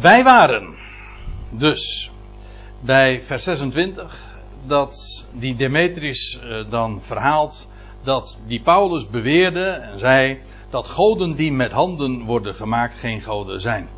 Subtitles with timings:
[0.00, 0.74] Wij waren
[1.50, 2.10] dus
[2.80, 4.36] bij vers 26
[4.66, 7.68] dat die Demetrius eh, dan verhaalt
[8.02, 10.40] dat die Paulus beweerde en zei
[10.70, 13.88] dat goden die met handen worden gemaakt geen goden zijn.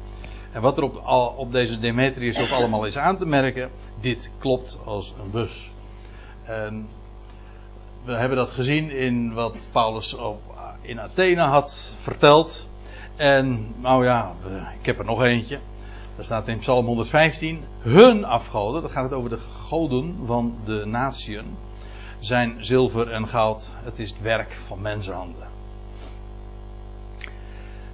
[0.53, 3.71] En wat er op, op deze Demetrius ook allemaal is aan te merken,
[4.01, 5.71] dit klopt als een bus.
[6.45, 6.89] En
[8.05, 10.41] we hebben dat gezien in wat Paulus op,
[10.81, 12.69] in Athene had verteld.
[13.17, 14.33] En nou ja,
[14.81, 15.59] ik heb er nog eentje.
[16.21, 17.65] Dat staat in Psalm 115.
[17.79, 21.57] Hun afgoden, dan gaat het over de goden van de natieën,
[22.19, 23.75] zijn zilver en goud.
[23.85, 25.49] Het is het werk van mensenhanden.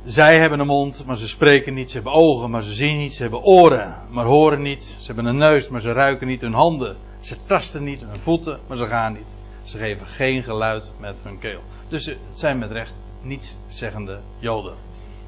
[0.05, 1.91] Zij hebben een mond, maar ze spreken niet.
[1.91, 3.15] Ze hebben ogen, maar ze zien niet.
[3.15, 4.97] Ze hebben oren, maar horen niet.
[4.99, 6.41] Ze hebben een neus, maar ze ruiken niet.
[6.41, 8.01] Hun handen, ze tasten niet.
[8.01, 9.33] Hun voeten, maar ze gaan niet.
[9.63, 11.61] Ze geven geen geluid met hun keel.
[11.89, 14.75] Dus het zijn met recht niet zeggende Joden.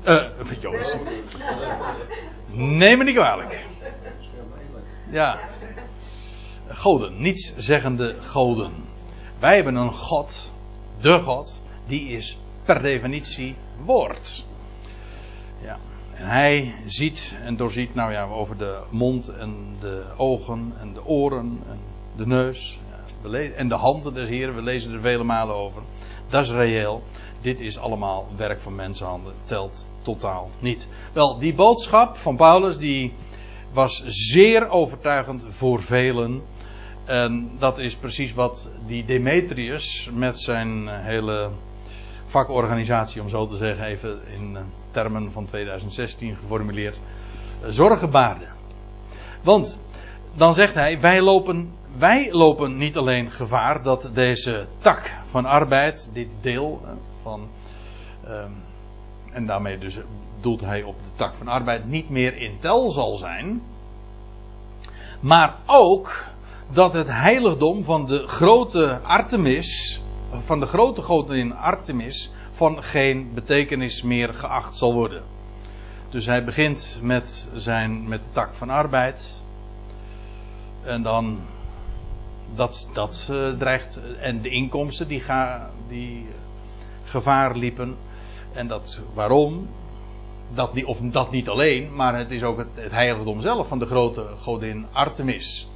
[0.02, 0.25] Eh,
[0.61, 1.01] Joden.
[2.79, 3.65] Neem me niet kwalijk.
[5.11, 5.39] Ja.
[6.69, 8.73] Goden, niets zeggende goden.
[9.39, 10.53] Wij hebben een God,
[11.00, 14.45] de God, die is per definitie woord.
[15.62, 15.77] Ja.
[16.14, 21.06] En hij ziet en doorziet, nou ja, over de mond en de ogen en de
[21.06, 21.78] oren en
[22.17, 22.78] de neus.
[23.56, 25.83] En de handen des Heren, we lezen er vele malen over.
[26.28, 27.03] Dat is reëel.
[27.41, 29.33] Dit is allemaal werk van mensenhanden.
[29.47, 30.89] Telt totaal niet.
[31.12, 33.12] Wel, die boodschap van Paulus, die
[33.72, 36.42] was zeer overtuigend voor velen.
[37.05, 41.50] En dat is precies wat die Demetrius met zijn hele
[42.28, 46.98] vakorganisatie, om zo te zeggen, even in eh, termen van 2016 geformuleerd,
[47.62, 48.47] eh, zorgen baarde.
[49.42, 49.78] Want
[50.34, 56.11] dan zegt hij: wij lopen, wij lopen niet alleen gevaar dat deze tak van arbeid,
[56.12, 56.91] dit deel eh,
[57.29, 57.48] van.
[58.29, 58.62] Um,
[59.33, 59.98] en daarmee dus
[60.41, 63.62] doelt hij op de tak van arbeid niet meer in tel zal zijn.
[65.20, 66.25] Maar ook
[66.73, 70.01] dat het heiligdom van de grote Artemis
[70.33, 75.23] van de grote godin Artemis van geen betekenis meer geacht zal worden.
[76.11, 79.42] Dus hij begint met, zijn, met de tak van arbeid.
[80.83, 81.41] En dan
[82.55, 84.01] dat, dat uh, dreigt.
[84.20, 86.27] En de inkomsten die, ga, die
[87.08, 87.96] gevaar liepen.
[88.52, 89.69] En dat waarom?
[90.55, 93.86] Dat, niet, of dat niet alleen, maar het is ook het, heiligdom zelf van de
[93.86, 95.69] grote godin Artemis.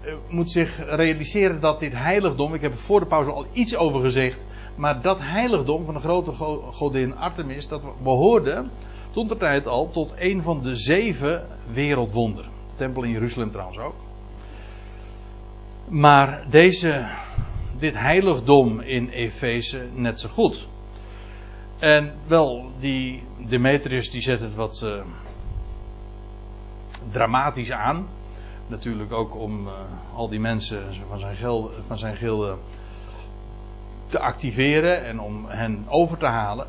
[0.00, 3.76] Eh, moet zich realiseren dat dit heiligdom, ik heb er voor de pauze al iets
[3.76, 4.44] over gezegd,
[4.76, 6.32] maar dat heiligdom van de grote
[6.72, 8.64] godin Artemis, dat behoorde
[9.10, 12.50] tot de al tot een van de zeven wereldwonderen.
[12.50, 13.94] De tempel in Jeruzalem trouwens ook.
[15.88, 17.06] Maar deze,
[17.78, 20.66] dit heiligdom in Efeze net zo goed.
[21.78, 25.02] En wel, die Demetrius die zet het wat uh,
[27.10, 28.08] dramatisch aan.
[28.66, 29.72] Natuurlijk ook om uh,
[30.14, 32.56] al die mensen van zijn, gilde, van zijn gilde
[34.06, 36.66] te activeren en om hen over te halen.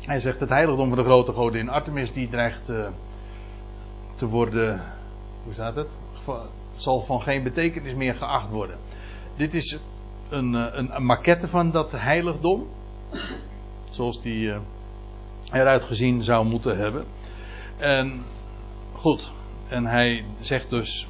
[0.00, 2.88] Hij zegt het heiligdom van de grote godin Artemis die dreigt uh,
[4.14, 4.82] te worden,
[5.44, 5.90] hoe staat het?
[6.76, 8.76] Zal van geen betekenis meer geacht worden.
[9.36, 9.78] Dit is
[10.28, 12.66] een, uh, een, maquette van dat heiligdom.
[13.90, 14.54] Zoals die
[15.52, 17.04] eruit gezien zou moeten hebben.
[17.76, 18.24] En
[18.92, 19.30] goed,
[19.68, 21.08] en hij zegt dus.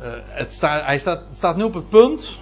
[0.00, 2.38] Uh, het sta, hij staat, staat nu op het punt.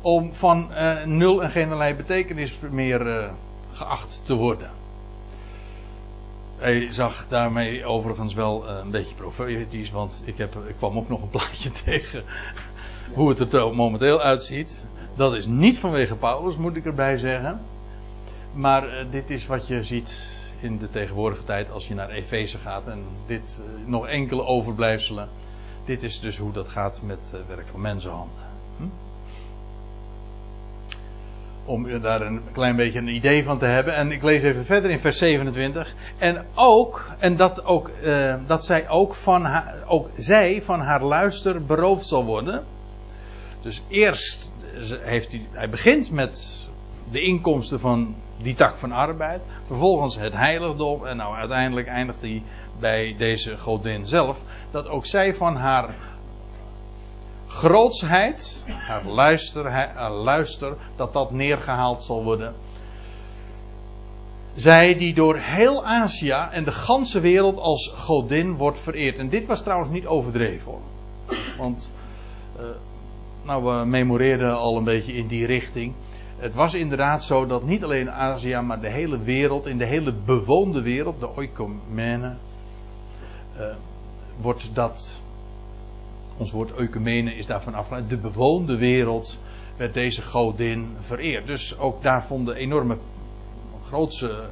[0.00, 0.70] om van
[1.04, 3.30] nul en geen betekenis meer
[3.72, 4.70] geacht te worden.
[6.56, 11.22] Hij zag daarmee overigens wel een beetje profetisch, want ik, heb, ik kwam ook nog
[11.22, 12.24] een plaatje tegen.
[13.14, 14.84] Hoe het er momenteel uitziet.
[15.16, 17.60] Dat is niet vanwege Paulus, moet ik erbij zeggen.
[18.54, 22.86] Maar dit is wat je ziet in de tegenwoordige tijd als je naar Efeze gaat
[22.86, 25.28] en dit uh, nog enkele overblijfselen.
[25.84, 28.36] Dit is dus hoe dat gaat met uh, werk van mensenhanden.
[28.76, 28.84] Hm?
[31.64, 33.94] Om daar een klein beetje een idee van te hebben.
[33.94, 35.94] En ik lees even verder in vers 27.
[36.18, 37.90] En ook, en dat, ook,
[38.46, 39.46] dat zij ook, van
[39.86, 42.64] ook zij van haar luister beroofd zal worden.
[43.62, 44.50] Dus eerst
[45.02, 46.66] heeft hij, hij begint met
[47.10, 49.42] de inkomsten van die tak van arbeid.
[49.66, 51.06] Vervolgens het heiligdom.
[51.06, 52.42] En nou uiteindelijk eindigt hij
[52.80, 54.40] bij deze godin zelf.
[54.70, 55.94] Dat ook zij van haar
[57.46, 62.54] grootsheid, haar luister, luister, dat dat neergehaald zal worden.
[64.54, 69.18] Zij die door heel Azië en de ganse wereld als godin wordt vereerd.
[69.18, 70.80] En dit was trouwens niet overdreven hoor.
[71.58, 71.90] Want,
[72.60, 72.66] uh,
[73.44, 75.94] nou we memoreerden al een beetje in die richting
[76.38, 80.12] het was inderdaad zo dat niet alleen Azië, maar de hele wereld, in de hele
[80.12, 82.36] bewoonde wereld, de oikomene,
[84.40, 85.20] wordt dat,
[86.36, 89.40] ons woord eumene is daarvan afgeleid, de bewoonde wereld
[89.76, 91.46] werd deze godin vereerd.
[91.46, 92.96] Dus ook daar vonden enorme
[93.84, 94.48] grootse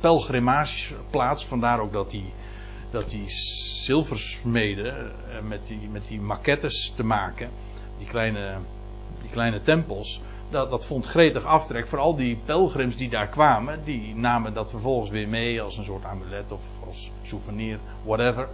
[0.00, 1.46] pelgrimages plaats.
[1.46, 2.32] Vandaar ook dat die,
[2.90, 3.24] dat die
[3.84, 7.50] zilversmeden eh, met die, met die maquettes te maken,
[7.98, 8.58] die kleine,
[9.22, 11.86] die kleine tempels, dat, dat vond gretig aftrek.
[11.86, 16.04] Vooral die pelgrims die daar kwamen, die namen dat vervolgens weer mee als een soort
[16.04, 18.48] amulet of als souvenir, whatever.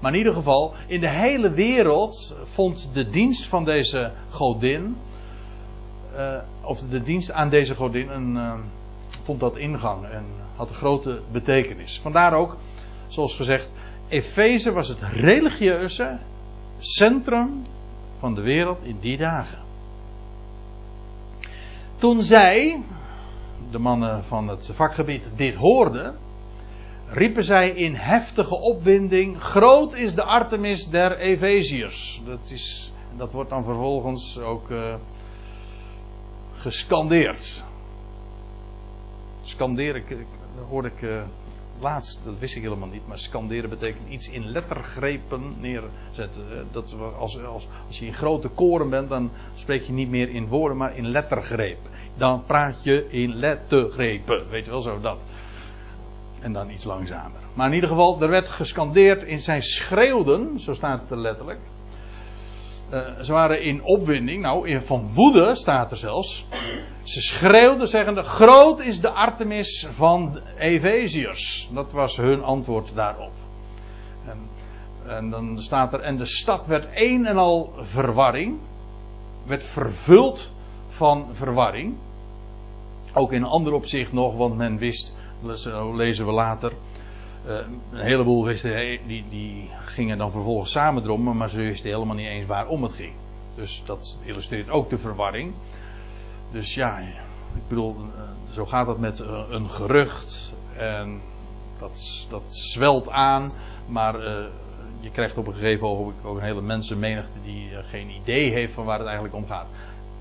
[0.00, 4.96] Maar in ieder geval, in de hele wereld vond de dienst van deze godin,
[6.16, 8.58] uh, of de dienst aan deze godin, een, uh,
[9.24, 10.24] vond dat ingang en
[10.56, 12.00] had een grote betekenis.
[12.00, 12.56] Vandaar ook,
[13.06, 13.70] zoals gezegd,
[14.08, 16.18] Efeze was het religieuze
[16.78, 17.66] centrum
[18.26, 19.58] van de wereld in die dagen.
[21.96, 22.82] Toen zij,
[23.70, 26.16] de mannen van het vakgebied, dit hoorden,
[27.08, 32.22] riepen zij in heftige opwinding: Groot is de Artemis der Efeziërs.
[32.24, 34.94] Dat, is, dat wordt dan vervolgens ook uh,
[36.54, 37.64] gescandeerd.
[39.42, 40.26] Scanderen,
[40.68, 41.22] hoorde ik uh,
[41.80, 46.42] laatst, dat wist ik helemaal niet, maar scanderen betekent iets in lettergrepen neerzetten.
[46.72, 50.48] Dat als, als, als je in grote koren bent, dan spreek je niet meer in
[50.48, 51.90] woorden, maar in lettergrepen.
[52.16, 55.26] Dan praat je in lettergrepen, weet je wel zo dat.
[56.40, 57.40] En dan iets langzamer.
[57.54, 61.58] Maar in ieder geval, er werd gescandeerd in zijn schreeuwden, zo staat het letterlijk.
[62.90, 66.46] Uh, ze waren in opwinding, nou van woede staat er zelfs.
[67.02, 71.68] Ze schreeuwden zeggende, groot is de Artemis van Efeziërs.
[71.72, 73.32] Dat was hun antwoord daarop.
[74.26, 74.38] En,
[75.06, 78.58] en dan staat er, en de stad werd een en al verwarring.
[79.46, 80.52] Werd vervuld
[80.88, 81.94] van verwarring.
[83.14, 85.16] Ook in ander opzicht nog, want men wist,
[85.92, 86.72] lezen we later,
[87.46, 92.28] een heleboel wisten, die, die gingen dan vervolgens samen drommen, maar ze wisten helemaal niet
[92.28, 93.12] eens waarom het ging.
[93.54, 95.54] Dus dat illustreert ook de verwarring.
[96.52, 96.98] Dus ja,
[97.54, 100.54] ik bedoel, eh, zo gaat het met eh, een gerucht.
[100.76, 101.20] En
[101.78, 103.50] dat, dat zwelt aan,
[103.88, 104.20] maar
[105.00, 108.84] je krijgt op een gegeven ogenblik ook een hele mensenmenigte die geen idee heeft van
[108.84, 109.66] waar het eigenlijk om gaat.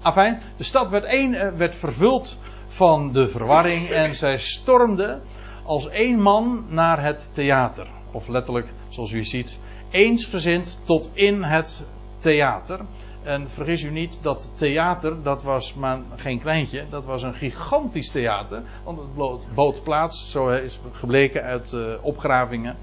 [0.02, 5.22] Afijn, de stad werd, één, werd vervuld van de verwarring en zij stormde
[5.66, 7.88] als één man naar het theater.
[8.12, 9.60] Of letterlijk, zoals u ziet,
[9.90, 11.86] eensgezind tot in het
[12.18, 12.80] theater.
[13.24, 18.10] En vergis u niet, dat theater, dat was maar geen kleintje, dat was een gigantisch
[18.10, 18.62] theater.
[18.84, 22.76] Want het bood plaats, zo is gebleken uit uh, opgravingen,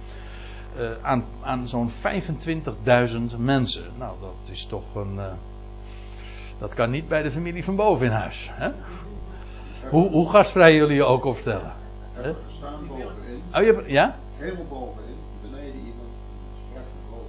[0.79, 3.85] uh, aan, aan zo'n 25.000 mensen.
[3.99, 5.15] Nou, dat is toch een.
[5.15, 5.25] Uh,
[6.59, 8.51] dat kan niet bij de familie van boven in huis.
[8.53, 8.71] Hè?
[9.89, 11.73] Hoe, hoe gastvrij jullie je ook opstellen?
[12.21, 12.35] Huh?
[12.47, 13.43] staan bovenin.
[13.55, 14.17] Oh, je hebt, ja?
[14.37, 15.17] Helemaal bovenin.
[15.43, 16.09] Beneden iemand.
[16.75, 17.27] Naar boven.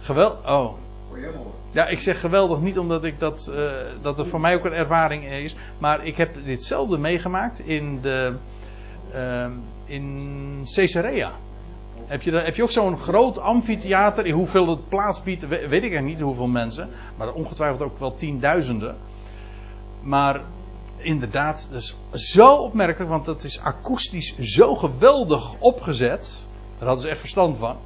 [0.00, 0.38] Geweldig.
[0.38, 0.72] Oh.
[1.08, 1.54] Voor je helemaal.
[1.70, 4.72] Ja, ik zeg geweldig niet omdat ik dat, uh, dat het voor mij ook een
[4.72, 5.56] ervaring is.
[5.78, 8.36] Maar ik heb ditzelfde meegemaakt in de.
[9.14, 9.50] Uh,
[9.84, 11.32] in Caesarea.
[12.06, 14.26] Heb je, heb je ook zo'n groot amfitheater?
[14.26, 16.88] In hoeveel het plaats biedt, weet ik eigenlijk niet hoeveel mensen.
[17.16, 18.96] Maar ongetwijfeld ook wel tienduizenden.
[20.02, 20.40] Maar
[21.02, 26.46] inderdaad, dus zo opmerkelijk, want dat is akoestisch zo geweldig opgezet.
[26.78, 27.76] Daar hadden ze echt verstand van.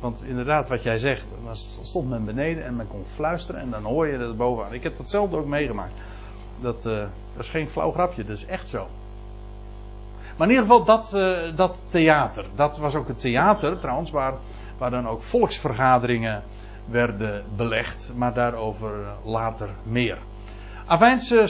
[0.00, 3.82] Want inderdaad, wat jij zegt, dan stond men beneden en men kon fluisteren en dan
[3.82, 4.74] hoor je het bovenaan.
[4.74, 5.92] Ik heb datzelfde ook meegemaakt.
[6.60, 6.96] Dat, uh,
[7.32, 8.86] dat is geen flauw grapje, dat is echt zo.
[10.36, 12.44] Maar in ieder geval, dat, uh, dat theater.
[12.54, 14.34] Dat was ook het theater trouwens, waar,
[14.78, 16.42] waar dan ook volksvergaderingen
[16.84, 18.12] werden belegd.
[18.16, 18.92] Maar daarover
[19.24, 20.18] later meer.
[20.86, 21.46] Afijn, ze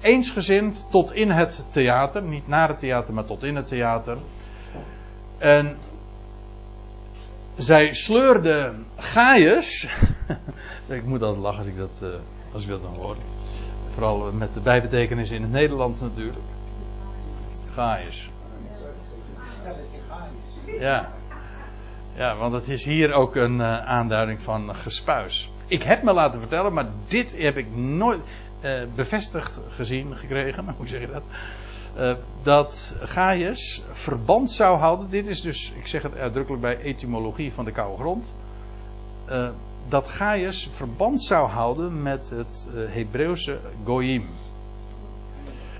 [0.00, 2.22] eensgezind tot in het theater.
[2.22, 4.16] Niet naar het theater, maar tot in het theater.
[5.38, 5.78] En
[7.56, 9.88] zij sleurde Gaius.
[10.88, 12.08] ik moet altijd lachen als ik dat, uh,
[12.52, 13.16] als ik dat dan hoor.
[13.90, 16.46] Vooral met de bijbetekenis in het Nederlands natuurlijk.
[17.74, 18.30] Gaius.
[20.78, 21.12] Ja.
[22.14, 25.50] Ja, want het is hier ook een uh, aanduiding van gespuis.
[25.66, 28.20] Ik heb me laten vertellen, maar dit heb ik nooit
[28.60, 31.22] uh, bevestigd gezien, gekregen, hoe zeg je dat?
[31.98, 32.12] Uh,
[32.42, 35.10] dat Gaius verband zou houden.
[35.10, 38.34] Dit is dus, ik zeg het uitdrukkelijk bij etymologie van de koude grond.
[39.30, 39.48] Uh,
[39.88, 44.28] dat Gaius verband zou houden met het Hebreeuwse goyim.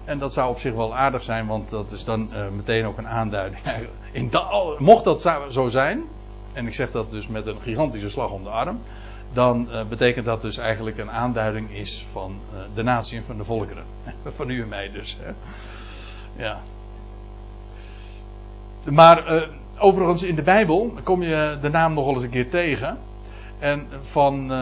[0.04, 3.08] En dat zou op zich wel aardig zijn, want dat is dan meteen ook een
[3.08, 3.62] aanduiding.
[4.12, 4.30] In
[4.78, 6.04] mocht dat zo zijn,
[6.52, 8.80] en ik zeg dat dus met een gigantische slag om de arm
[9.32, 13.37] dan uh, betekent dat dus eigenlijk een aanduiding is van uh, de natie en van
[13.37, 13.85] de volkeren.
[14.37, 15.16] van u en mij dus.
[15.20, 15.32] Hè.
[16.42, 16.61] Ja.
[18.90, 19.42] Maar uh,
[19.78, 22.99] overigens, in de Bijbel kom je de naam nogal eens een keer tegen.
[23.58, 24.52] En van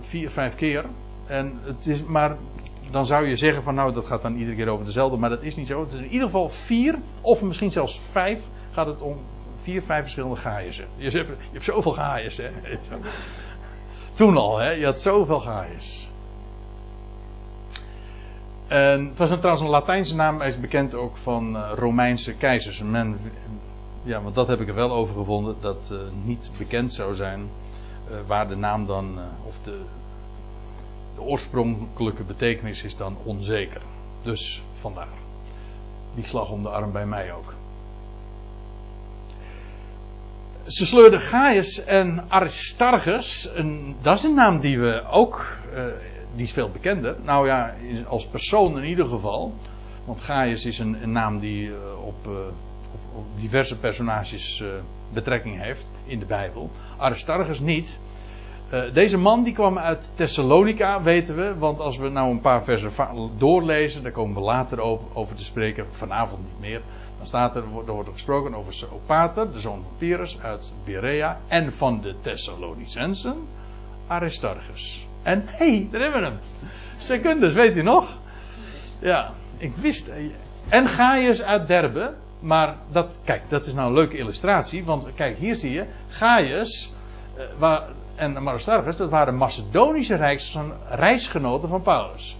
[0.00, 0.84] vier, vijf keer.
[1.26, 2.36] En het is maar.
[2.90, 5.16] Dan zou je zeggen van nou, dat gaat dan iedere keer over dezelfde.
[5.16, 5.80] Maar dat is niet zo.
[5.80, 9.18] Het is in ieder geval vier, of misschien zelfs vijf, gaat het om
[9.62, 10.76] vier, vijf verschillende gaaiers.
[10.96, 12.50] Je hebt, je hebt zoveel gaaiers, hè.
[14.20, 14.70] Toen al, hè.
[14.70, 16.08] Je had zoveel gaaiers.
[18.66, 22.82] En het was trouwens een Latijnse naam, hij is bekend ook van uh, Romeinse keizers.
[22.82, 23.18] Men,
[24.02, 27.40] ja, want dat heb ik er wel over gevonden, dat uh, niet bekend zou zijn
[27.40, 29.80] uh, waar de naam dan, of de,
[31.14, 33.82] de oorspronkelijke betekenis is dan onzeker.
[34.22, 35.18] Dus vandaar.
[36.14, 37.54] Die slag om de arm bij mij ook.
[40.70, 43.50] Ze sleurden Gaius en Aristarchus,
[44.02, 45.46] dat is een naam die we ook
[46.34, 47.16] die is veel bekender.
[47.22, 47.74] Nou ja,
[48.06, 49.54] als persoon in ieder geval.
[50.04, 51.74] Want Gaius is een, een naam die uh,
[52.06, 52.32] op, uh,
[52.92, 54.64] op, op, diverse personages
[55.12, 56.70] betrekking heeft in de Bijbel.
[56.98, 57.98] Aristarchus niet.
[58.92, 61.54] deze man die kwam uit Thessalonica, weten we.
[61.58, 62.92] Want als we nou een paar versen
[63.38, 64.80] doorlezen, daar komen we later
[65.14, 65.86] over te spreken.
[65.90, 66.80] Vanavond niet meer.
[67.20, 71.38] Dan staat er, wordt gesproken over Sopater, de zoon van Pyrrhus uit Berea.
[71.48, 73.36] En van de Thessalonicensen,
[74.06, 75.06] Aristarchus.
[75.22, 76.38] En hé, hey, daar hebben we hem.
[76.98, 78.18] Secundus, weet u nog?
[78.98, 80.12] Ja, ik wist.
[80.68, 82.14] En Gaius uit Derbe.
[82.38, 84.84] Maar dat, kijk, dat is nou een leuke illustratie.
[84.84, 85.86] Want kijk, hier zie je.
[86.08, 86.92] Gaius
[87.36, 90.58] eh, waar, en Aristarchus, dat waren Macedonische rijks,
[90.88, 92.36] reisgenoten van Paulus.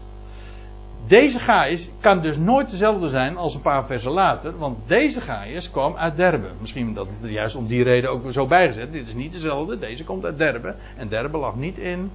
[1.06, 4.58] Deze Gaius kan dus nooit dezelfde zijn als een paar versen later.
[4.58, 6.50] Want deze Gaius kwam uit Derbe.
[6.60, 8.92] Misschien dat het juist om die reden ook zo bijgezet.
[8.92, 9.78] Dit is niet dezelfde.
[9.78, 10.74] Deze komt uit Derbe.
[10.96, 12.10] En Derbe lag niet in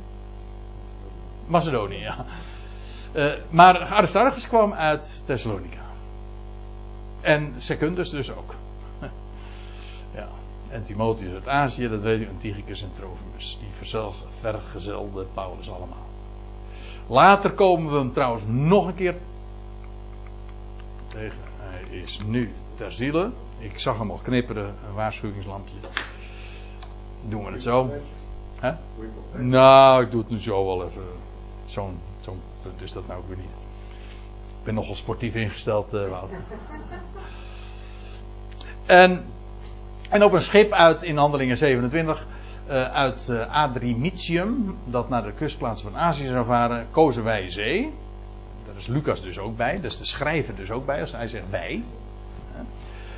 [1.48, 2.14] Macedonië.
[3.16, 5.82] Uh, maar Aristarchus kwam uit Thessalonica.
[7.22, 8.56] En Secundus dus ook.
[10.16, 10.28] ja.
[10.70, 13.58] En Timotheus uit Azië, dat weet u, Antichicus en Trofimus.
[13.60, 13.90] Die
[14.42, 16.05] vergezelde Paulus allemaal.
[17.08, 19.16] Later komen we hem trouwens nog een keer
[21.08, 21.40] tegen.
[21.60, 23.32] Hij is nu ter ziele.
[23.60, 25.76] Ik zag hem al knipperen, een waarschuwingslampje.
[27.28, 27.90] Doen we het zo.
[28.56, 28.72] Hè?
[29.44, 31.06] Nou, ik doe het nu zo wel even
[31.66, 33.56] zo'n zo punt is dat nou ook weer niet.
[34.60, 36.38] Ik ben nogal sportief ingesteld, uh, Wouter.
[38.86, 39.26] En,
[40.10, 42.35] en op een schip uit in Handelingen 27, uh, eh,
[42.74, 47.94] uit uh, Adrimitium, dat naar de kustplaatsen van Azië zou varen, kozen wij zee.
[48.66, 51.28] Daar is Lucas dus ook bij, dat is de schrijver dus ook bij, als hij
[51.28, 51.84] zegt wij.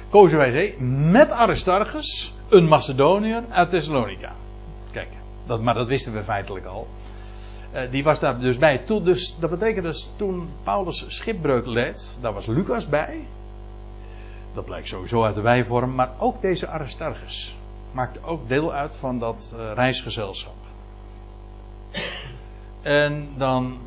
[0.09, 4.31] Kozen wij zee met Aristarchus, een Macedoniër uit Thessalonica.
[4.91, 5.09] Kijk,
[5.45, 6.87] dat, maar dat wisten we feitelijk al.
[7.73, 8.77] Uh, die was daar dus bij.
[8.77, 13.27] Toen, dus, dat betekent dus toen Paulus schipbreuk leed, daar was Lucas bij.
[14.53, 17.56] Dat blijkt sowieso uit de wijvorm, maar ook deze Aristarchus
[17.97, 20.55] maakte ook deel uit van dat uh, reisgezelschap.
[22.81, 23.77] En dan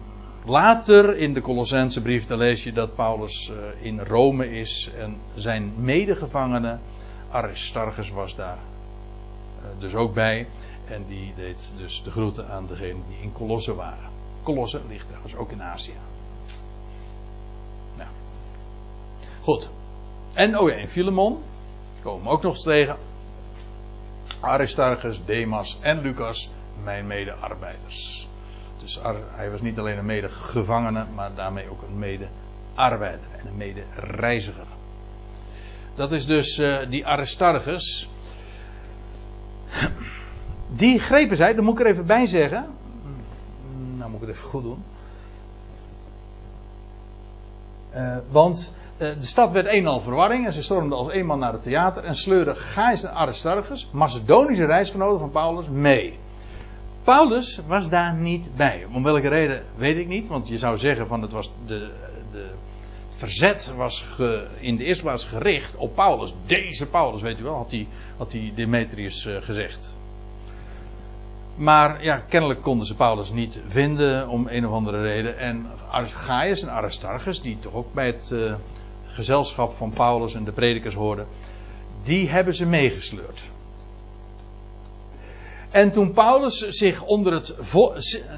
[0.45, 5.17] later in de Colossense brief, dan lees je dat Paulus uh, in Rome is en
[5.35, 6.79] zijn medegevangene
[7.31, 8.59] Aristarchus was daar
[9.79, 10.47] dus ook bij.
[10.87, 14.11] En die deed dus de groeten aan degenen die in Colosse waren.
[14.43, 15.95] Colosse ligt trouwens ook in Azië.
[17.97, 18.09] Nou.
[19.43, 19.69] Goed.
[20.33, 21.38] En oh ja, in Filemon
[22.02, 22.97] komen we ook nog eens tegen.
[24.40, 26.50] Aristarchus, Demas en Lucas,
[26.82, 28.28] mijn mede-arbeiders.
[28.78, 29.00] Dus
[29.35, 34.66] hij was niet alleen een mede-gevangene, maar daarmee ook een mede-arbeider en een mede-reiziger.
[35.94, 38.09] Dat is dus uh, die Aristarchus
[40.76, 42.66] die grepen zij, daar moet ik er even bij zeggen.
[43.97, 44.85] Nou moet ik het even goed doen.
[47.94, 52.04] Uh, want de stad werd eenmaal verwarring en ze stormden als eenmaal naar het theater
[52.04, 56.19] en sleurden Gaius en Aristarchus, Macedonische reisgenoten van Paulus, mee.
[57.04, 58.87] Paulus was daar niet bij.
[58.92, 61.90] Om welke reden weet ik niet, want je zou zeggen van het was de,
[62.33, 62.50] de
[63.09, 64.07] verzet was
[64.59, 66.35] in de eerste plaats gericht op Paulus.
[66.47, 69.95] Deze Paulus, weet u wel, had hij had Demetrius uh, gezegd.
[71.57, 75.38] Maar ja, kennelijk konden ze Paulus niet vinden om een of andere reden.
[75.38, 75.66] En
[76.04, 78.54] Gaius en Aristarchus, die toch ook bij het uh,
[79.12, 81.26] gezelschap van Paulus en de predikers hoorden,
[82.02, 83.49] die hebben ze meegesleurd.
[85.71, 87.57] En toen Paulus zich onder het,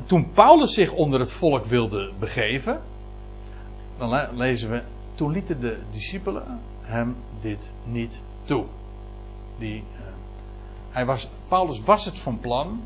[0.07, 2.81] toen Paulus zich onder het volk wilde begeven,
[3.99, 4.83] dan lezen we,
[5.15, 8.65] toen lieten de discipelen hem dit niet toe.
[9.59, 10.01] Die, uh,
[10.91, 12.81] hij was, Paulus was het van plan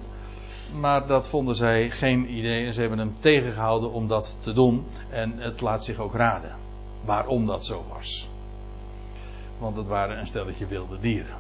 [0.80, 4.84] maar dat vonden zij geen idee en ze hebben hem tegengehouden om dat te doen.
[5.10, 6.65] En het laat zich ook raden
[7.06, 8.28] waarom dat zo was.
[9.58, 11.36] Want het waren een stelletje wilde dieren.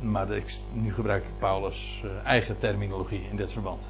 [0.00, 3.88] maar ik, nu gebruik ik Paulus' uh, eigen terminologie in dit verband.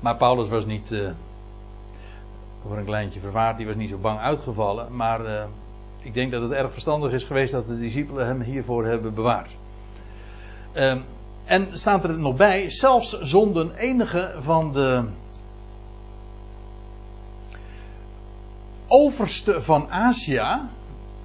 [0.00, 1.10] Maar Paulus was niet, uh,
[2.62, 4.96] voor een kleintje verwaard, die was niet zo bang uitgevallen.
[4.96, 5.44] Maar uh,
[6.02, 9.50] ik denk dat het erg verstandig is geweest dat de discipelen hem hiervoor hebben bewaard.
[10.74, 11.04] Um,
[11.44, 15.10] en staat er nog bij, zelfs zonden enige van de
[18.92, 20.60] overste van Azië,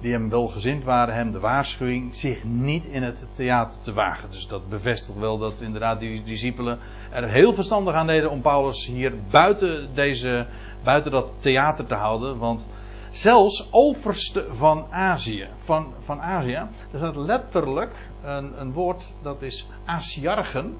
[0.00, 4.30] die hem wel gezind waren, hem de waarschuwing zich niet in het theater te wagen.
[4.30, 6.78] Dus dat bevestigt wel dat inderdaad die discipelen
[7.10, 10.46] er heel verstandig aan deden om Paulus hier buiten, deze,
[10.84, 12.38] buiten dat theater te houden.
[12.38, 12.66] Want
[13.10, 19.66] zelfs overste van Azië, van, van Azië, er staat letterlijk een, een woord dat is
[19.84, 20.76] Asiarchen.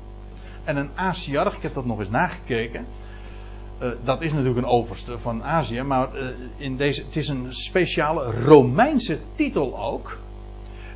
[0.64, 2.86] En een Asiarch, ik heb dat nog eens nagekeken.
[3.82, 7.46] Uh, dat is natuurlijk een overste van Azië, maar uh, in deze, het is een
[7.48, 10.18] speciale Romeinse titel ook.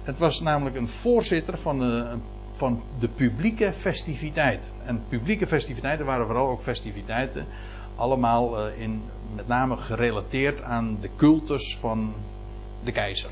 [0.02, 2.12] Het was namelijk een voorzitter van, uh,
[2.52, 4.68] van de publieke festiviteiten.
[4.84, 7.46] En publieke festiviteiten waren vooral ook festiviteiten,
[7.94, 9.02] allemaal in,
[9.34, 12.14] met name gerelateerd aan de cultus van
[12.84, 13.30] de keizer.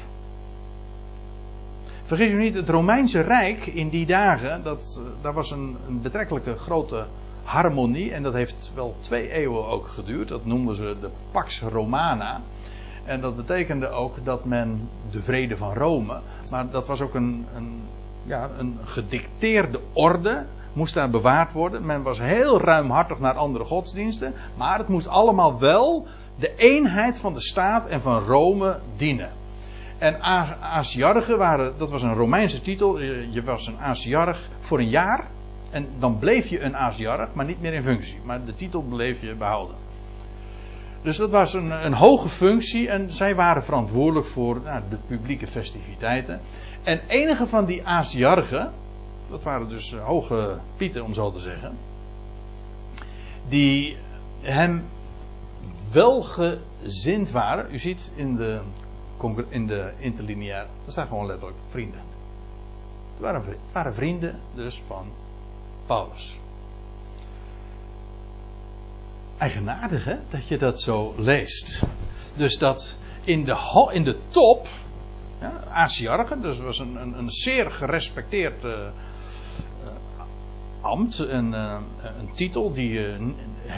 [2.02, 6.57] Vergis u niet, het Romeinse Rijk in die dagen, dat, daar was een, een betrekkelijke
[6.57, 7.07] grote
[7.49, 8.12] harmonie.
[8.12, 10.28] En dat heeft wel twee eeuwen ook geduurd.
[10.28, 12.40] Dat noemden ze de Pax Romana.
[13.05, 16.21] En dat betekende ook dat men de vrede van Rome.
[16.50, 17.81] Maar dat was ook een, een,
[18.25, 20.47] ja, een gedicteerde orde.
[20.73, 21.87] Moest daar bewaard worden.
[21.87, 24.35] Men was heel ruimhartig naar andere godsdiensten.
[24.57, 29.31] Maar het moest allemaal wel de eenheid van de staat en van Rome dienen.
[29.99, 30.23] En
[30.61, 33.00] Asiargen waren, dat was een Romeinse titel.
[33.31, 35.26] Je was een Asiarch voor een jaar.
[35.70, 38.18] En dan bleef je een Asiarch, maar niet meer in functie.
[38.25, 39.76] Maar de titel bleef je behouden.
[41.02, 45.46] Dus dat was een, een hoge functie en zij waren verantwoordelijk voor nou, de publieke
[45.46, 46.40] festiviteiten.
[46.82, 48.72] En enige van die Asiarchen,
[49.30, 51.76] dat waren dus hoge pieten om zo te zeggen,
[53.49, 53.97] die
[54.40, 54.84] hem
[55.93, 57.75] welgezind waren.
[57.75, 58.60] U ziet in de,
[59.49, 62.00] in de interlineair, dat staat gewoon letterlijk vrienden.
[63.19, 65.06] Waren, het waren vrienden dus van
[65.88, 66.36] Paulus.
[69.38, 71.82] Eigenaardig hè, dat je dat zo leest.
[72.34, 74.68] Dus dat in de, in de top,
[75.40, 78.72] ja, Asiarchen, dus was een, een, een zeer gerespecteerd uh,
[80.80, 81.76] ambt, een, uh,
[82.18, 83.00] een titel die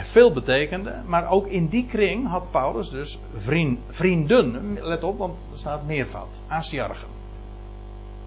[0.01, 1.01] veel betekende.
[1.05, 4.77] Maar ook in die kring had Paulus dus vriend, vrienden.
[4.81, 6.39] Let op, want er staat meervoud.
[6.47, 7.07] Asiarchen.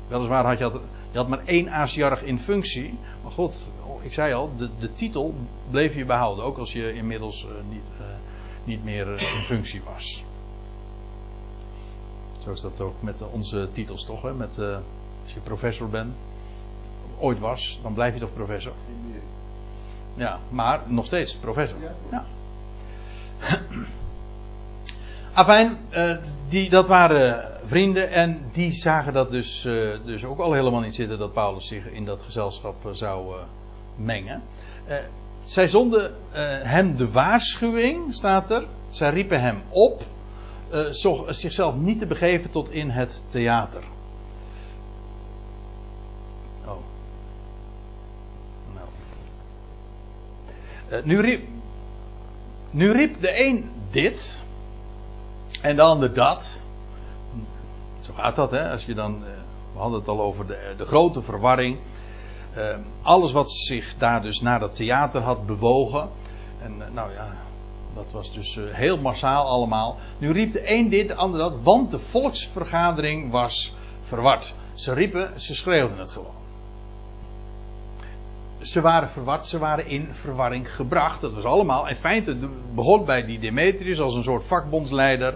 [0.08, 2.98] Weliswaar had je, had, je had maar één Asiarch in functie.
[3.22, 3.54] Maar goed,
[4.00, 5.34] ik zei al, de, de titel
[5.70, 6.44] bleef je behouden.
[6.44, 8.06] Ook als je inmiddels uh, niet, uh,
[8.64, 10.24] niet meer uh, in functie was.
[12.42, 14.22] Zo is dat ook met onze titels toch?
[14.22, 14.34] Hè?
[14.34, 14.58] Met,
[15.22, 16.14] als je professor bent,
[17.18, 18.72] ooit was, dan blijf je toch professor?
[20.14, 21.76] Ja, maar nog steeds professor.
[22.10, 22.24] Ja.
[25.32, 25.78] Afijn,
[26.48, 29.62] die, dat waren vrienden en die zagen dat dus,
[30.04, 33.34] dus ook al helemaal niet zitten dat Paulus zich in dat gezelschap zou
[33.96, 34.42] mengen.
[34.88, 34.96] Uh,
[35.44, 36.12] zij zonden uh,
[36.62, 38.66] hem de waarschuwing, staat er.
[38.88, 40.02] Zij riepen hem op
[40.72, 40.90] uh,
[41.28, 43.82] zichzelf niet te begeven tot in het theater.
[46.66, 46.76] Oh.
[48.74, 48.86] Nou.
[51.04, 51.48] nu, riep,
[52.70, 54.42] nu riep de een dit
[55.62, 56.62] en de ander dat.
[58.00, 58.70] Zo gaat dat, hè?
[58.70, 59.22] Als je dan,
[59.72, 61.78] we hadden het al over de, de grote verwarring
[62.56, 66.08] uh, alles wat zich daar dus naar dat theater had bewogen.
[66.62, 67.28] En uh, nou ja,
[67.94, 69.96] dat was dus uh, heel massaal allemaal.
[70.18, 74.54] Nu riep de een dit, de ander dat, want de volksvergadering was verward.
[74.74, 76.42] Ze riepen, ze schreeuwden het gewoon.
[78.60, 81.20] Ze waren verward, ze waren in verwarring gebracht.
[81.20, 82.36] Dat was allemaal, in feite
[82.74, 85.34] begon bij die Demetrius als een soort vakbondsleider.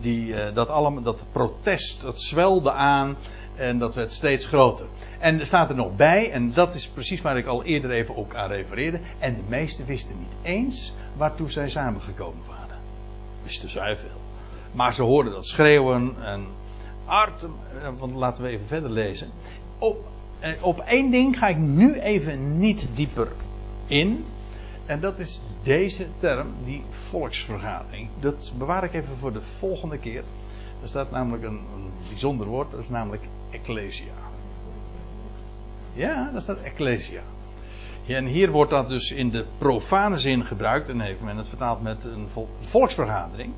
[0.00, 3.16] Die, dat, allemaal, dat protest, dat zwelde aan
[3.58, 4.86] en dat werd steeds groter.
[5.18, 8.16] En er staat er nog bij, en dat is precies waar ik al eerder even
[8.16, 9.00] ook aan refereerde.
[9.18, 12.76] En de meesten wisten niet eens waartoe zij samengekomen waren.
[13.42, 14.20] Wisten zij veel.
[14.72, 16.46] Maar ze hoorden dat schreeuwen en
[17.04, 17.42] art.
[17.42, 17.48] Eh,
[17.96, 19.30] want laten we even verder lezen.
[19.78, 19.96] Op,
[20.38, 23.28] eh, op één ding ga ik nu even niet dieper
[23.86, 24.24] in.
[24.86, 28.08] En dat is deze term, die volksvergadering.
[28.20, 30.22] Dat bewaar ik even voor de volgende keer.
[30.82, 34.12] Er staat namelijk een, een bijzonder woord, dat is namelijk ecclesia.
[35.92, 37.20] Ja, dat staat ecclesia.
[38.02, 40.88] Ja, en hier wordt dat dus in de profane zin gebruikt.
[40.88, 42.28] En heeft men het vertaald met een
[42.60, 43.52] volksvergadering.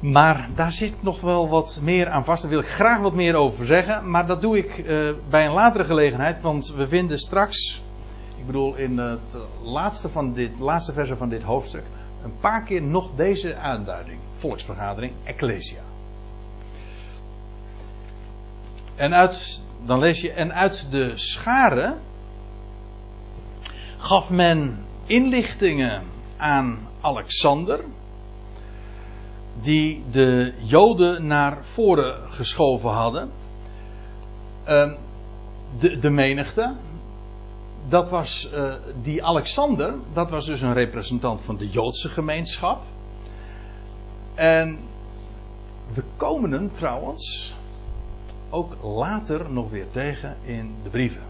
[0.00, 2.42] Maar daar zit nog wel wat meer aan vast.
[2.42, 4.10] Daar wil ik graag wat meer over zeggen.
[4.10, 6.40] Maar dat doe ik uh, bij een latere gelegenheid.
[6.40, 7.82] Want we vinden straks,
[8.38, 11.84] ik bedoel in het laatste, van dit, laatste verse van dit hoofdstuk,
[12.24, 14.18] een paar keer nog deze aanduiding.
[14.32, 15.87] Volksvergadering, Ecclesia.
[18.98, 21.98] En uit, dan lees je, en uit de scharen
[23.98, 26.02] gaf men inlichtingen
[26.36, 27.84] aan Alexander,
[29.60, 33.30] die de Joden naar voren geschoven hadden.
[34.68, 34.92] Uh,
[35.78, 36.74] de, de menigte,
[37.88, 42.82] dat was uh, die Alexander, dat was dus een representant van de Joodse gemeenschap.
[44.34, 44.80] En
[45.94, 47.54] we komen hem trouwens
[48.50, 51.22] ook later nog weer tegen in de brieven.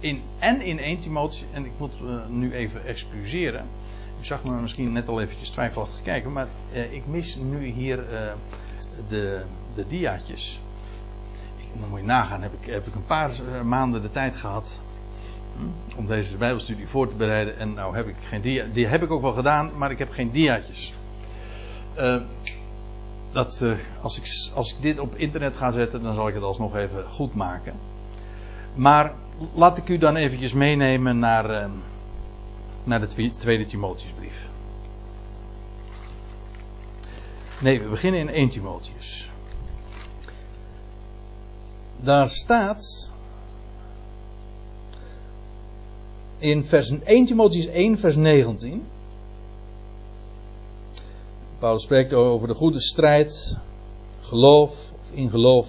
[0.00, 3.66] In, en in 1 Timotheus, en ik moet uh, nu even excuseren.
[4.20, 7.98] U zag me misschien net al eventjes twijfelachtig kijken, maar uh, ik mis nu hier
[7.98, 8.32] uh,
[9.08, 9.42] de,
[9.74, 10.60] de diaatjes.
[11.56, 13.30] Ik, dan moet je nagaan, heb ik, heb ik een paar
[13.64, 14.80] maanden de tijd gehad
[15.56, 17.58] hm, om deze Bijbelstudie voor te bereiden.
[17.58, 20.10] En nou heb ik geen dia, die heb ik ook wel gedaan, maar ik heb
[20.10, 20.92] geen diaatjes.
[23.32, 23.64] Dat,
[24.02, 27.08] als, ik, als ik dit op internet ga zetten, dan zal ik het alsnog even
[27.08, 27.74] goed maken.
[28.74, 29.14] Maar
[29.54, 31.70] laat ik u dan eventjes meenemen naar, uh,
[32.84, 34.48] naar de tweede Timotheusbrief.
[37.60, 39.30] Nee, we beginnen in 1 Timotheus.
[42.00, 43.14] Daar staat
[46.38, 48.86] in vers 1 Timotheus 1 vers 19.
[51.62, 53.58] Paulus spreekt over de goede strijd,
[54.20, 55.68] geloof of in geloof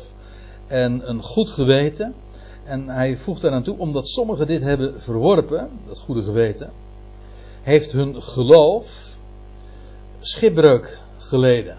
[0.67, 2.13] en een goed geweten.
[2.63, 6.71] En hij voegt eraan toe, omdat sommigen dit hebben verworpen, dat goede geweten,
[7.62, 9.17] heeft hun geloof
[10.19, 11.77] schipbreuk geleden.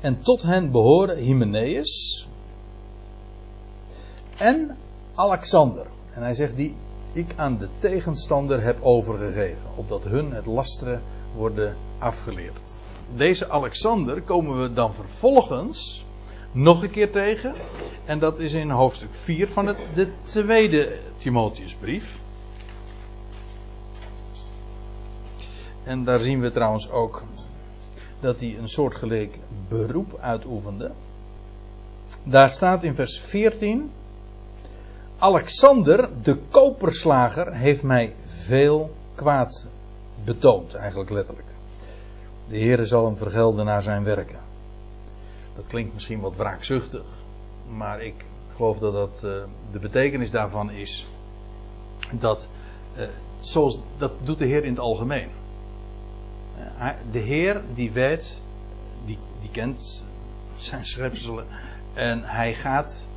[0.00, 2.26] En tot hen behoren Hymenaeus
[4.36, 4.76] en
[5.14, 5.86] Alexander.
[6.10, 6.76] En hij zegt die
[7.12, 11.02] ik aan de tegenstander heb overgegeven, opdat hun het lasteren
[11.34, 12.60] worden afgeleerd.
[13.16, 16.04] Deze Alexander komen we dan vervolgens
[16.52, 17.54] nog een keer tegen.
[18.04, 22.18] En dat is in hoofdstuk 4 van het, de tweede Timotheusbrief.
[25.84, 27.22] En daar zien we trouwens ook
[28.20, 29.38] dat hij een soortgelijk
[29.68, 30.90] beroep uitoefende.
[32.22, 33.90] Daar staat in vers 14:
[35.18, 39.66] Alexander, de koperslager, heeft mij veel kwaad
[40.28, 41.48] betoond, eigenlijk letterlijk.
[42.48, 44.38] De Heere zal hem vergelden naar zijn werken.
[45.56, 47.04] Dat klinkt misschien wat wraakzuchtig,
[47.70, 48.14] maar ik
[48.56, 49.30] geloof dat dat uh,
[49.72, 51.06] de betekenis daarvan is
[52.10, 52.48] dat,
[52.98, 53.04] uh,
[53.40, 55.28] zoals dat doet de Heer in het algemeen.
[56.78, 58.40] Uh, de Heer die weet,
[59.04, 60.02] die, die kent
[60.56, 61.46] zijn schepselen
[61.94, 63.08] en hij gaat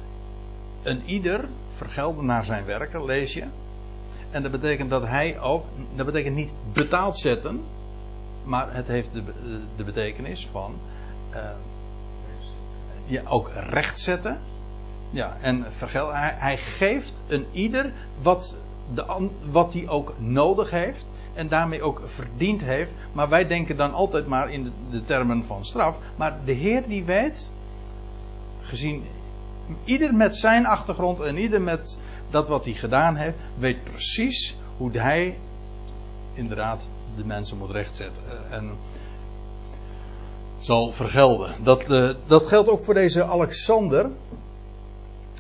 [0.84, 1.46] een ieder
[1.76, 3.46] vergelden naar zijn werken, lees je.
[4.32, 5.66] En dat betekent dat hij ook,
[5.96, 7.64] dat betekent niet betaald zetten,
[8.44, 9.24] maar het heeft de,
[9.76, 10.76] de betekenis van
[13.06, 14.40] ja, ook recht zetten.
[15.10, 17.92] Ja, en vergeld, hij, geeft een ieder
[18.22, 18.56] wat,
[18.94, 21.06] de, wat hij ook nodig heeft.
[21.34, 22.92] En daarmee ook verdiend heeft.
[23.14, 25.98] Maar wij denken dan altijd maar in de termen van straf.
[26.16, 27.50] Maar de Heer die weet,
[28.62, 29.04] gezien
[29.84, 32.00] ieder met zijn achtergrond en ieder met
[32.32, 35.38] dat wat hij gedaan heeft, weet precies hoe hij
[36.34, 38.24] inderdaad de mensen moet rechtzetten.
[38.50, 38.78] En
[40.60, 41.64] zal vergelden.
[41.64, 44.10] Dat, uh, dat geldt ook voor deze Alexander.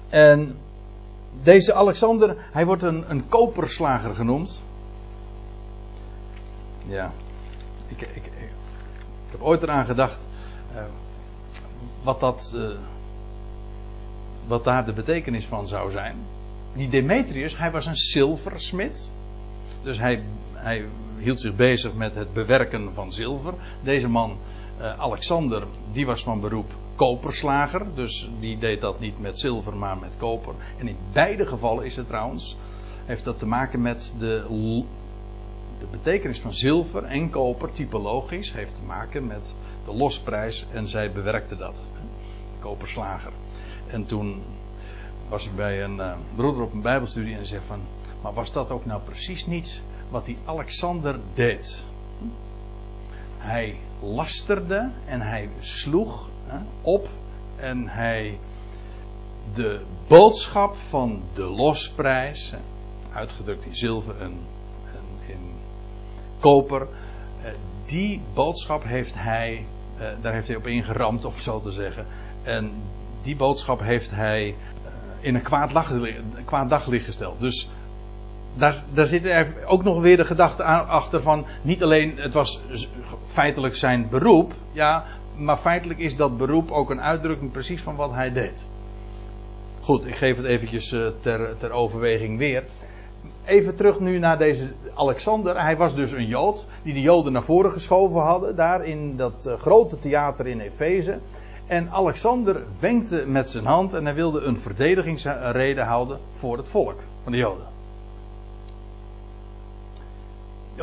[0.10, 0.58] En
[1.44, 4.62] deze Alexander, hij wordt een, een koperslager genoemd.
[6.88, 7.12] Ja,
[7.88, 8.32] ik, ik, ik,
[9.32, 10.26] heb ooit eraan gedacht
[10.74, 10.84] uh,
[12.04, 12.56] wat dat,
[14.48, 16.16] wat daar de betekenis van zou zijn.
[16.74, 19.12] Die Demetrius, hij was een zilversmid.
[19.84, 20.22] Dus hij,
[20.54, 20.86] hij
[21.20, 23.54] hield zich bezig met het bewerken van zilver.
[23.84, 24.40] Deze man
[24.80, 27.86] uh, Alexander, die was van beroep koperslager.
[27.96, 30.54] Dus die deed dat niet met zilver, maar met koper.
[30.80, 32.58] En in beide gevallen is het trouwens.
[33.06, 34.44] Heeft dat te maken met de,
[35.80, 38.54] de betekenis van zilver en koper, typologisch.
[38.54, 39.56] Heeft te maken met
[39.86, 40.66] de losprijs.
[40.72, 41.82] En zij bewerkte dat.
[42.60, 43.32] Koperslager.
[43.88, 44.42] En toen
[45.32, 47.80] was ik bij een uh, broeder op een Bijbelstudie en zegt van.
[48.22, 51.86] Maar was dat ook nou precies niet wat die Alexander deed?
[53.38, 57.10] Hij lasterde en hij sloeg hè, op
[57.56, 58.38] en hij
[59.54, 62.54] de boodschap van de losprijs,
[63.12, 64.38] uitgedrukt in zilver en,
[64.94, 65.54] en in
[66.40, 66.88] koper,
[67.44, 67.52] eh,
[67.86, 69.66] die boodschap heeft hij
[70.02, 72.06] Uh, daar heeft hij op ingeramd, om zo te zeggen.
[72.44, 72.72] En
[73.22, 74.56] die boodschap heeft hij
[75.22, 75.42] in een
[76.46, 77.40] kwaad, daglicht, gesteld.
[77.40, 77.70] Dus
[78.56, 82.62] daar, daar zit er ook nog weer de gedachte achter van niet alleen het was
[83.28, 85.06] feitelijk zijn beroep, ja,
[85.36, 88.68] maar feitelijk is dat beroep ook een uitdrukking precies van wat hij deed.
[89.82, 92.64] Goed, ik geef het eventjes uh, ter, ter overweging weer.
[93.46, 95.62] Even terug nu naar deze Alexander.
[95.62, 99.46] Hij was dus een Jood die de Joden naar voren geschoven hadden, daar in dat
[99.48, 101.20] uh, grote theater in Efeze.
[101.72, 107.00] En Alexander wenkte met zijn hand en hij wilde een verdedigingsrede houden voor het volk
[107.24, 107.66] van de Joden.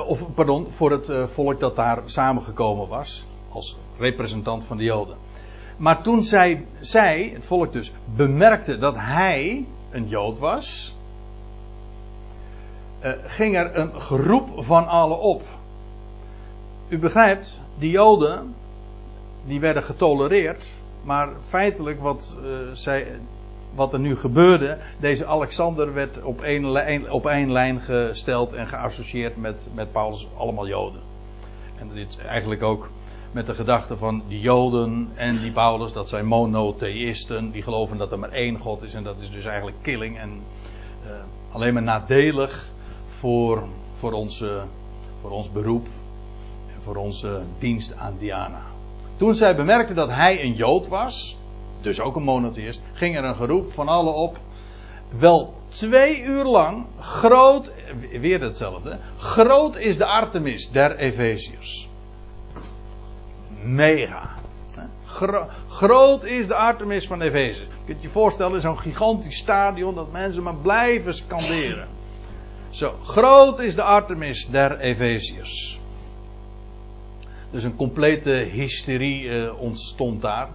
[0.06, 3.26] Of, pardon, voor het uh, volk dat daar samengekomen was.
[3.52, 5.16] Als representant van de Joden.
[5.76, 10.94] Maar toen zij, zij, het volk dus, bemerkte dat hij een Jood was.
[13.04, 15.42] Uh, ging er een geroep van allen op.
[16.88, 18.54] U begrijpt, die Joden,
[19.46, 20.76] die werden getolereerd.
[21.08, 23.06] Maar feitelijk wat, uh, zij,
[23.74, 28.66] wat er nu gebeurde, deze Alexander werd op één, lijn, op één lijn gesteld en
[28.66, 31.00] geassocieerd met, met Paulus, allemaal Joden.
[31.78, 32.88] En dit eigenlijk ook
[33.32, 38.12] met de gedachte van die Joden en die Paulus, dat zijn monotheïsten, die geloven dat
[38.12, 40.42] er maar één God is en dat is dus eigenlijk killing en
[41.04, 41.10] uh,
[41.52, 42.70] alleen maar nadelig
[43.18, 43.64] voor,
[43.98, 44.62] voor, onze,
[45.20, 45.86] voor ons beroep
[46.74, 48.76] en voor onze dienst aan Diana.
[49.18, 51.36] Toen zij bemerkten dat hij een Jood was,
[51.80, 54.38] dus ook een monotheïst, ging er een geroep van allen op.
[55.18, 57.72] Wel twee uur lang, groot,
[58.20, 61.88] weer hetzelfde, groot is de Artemis der Efeziërs.
[63.64, 64.36] Mega.
[65.04, 67.60] Gro groot is de Artemis van Efeze.
[67.60, 71.88] Je kunt je voorstellen, zo'n gigantisch stadion dat mensen maar blijven scanderen.
[72.70, 75.77] Zo, groot is de Artemis der Efeziërs.
[77.50, 80.48] Dus een complete hysterie uh, ontstond daar.